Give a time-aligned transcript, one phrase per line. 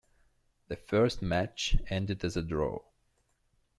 [0.67, 2.81] The first match ended as a draw.